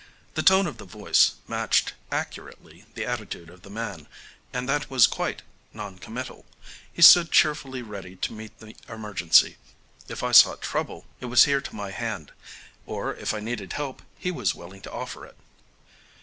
[0.33, 4.07] The tone of the voice matched accurately the attitude of the man,
[4.51, 5.43] and that was quite
[5.73, 6.43] non committal.
[6.91, 9.57] He stood cheerfully ready to meet the emergency.
[10.07, 12.31] If I sought trouble, it was here to my hand;
[12.87, 15.37] or if I needed help he was willing to offer it.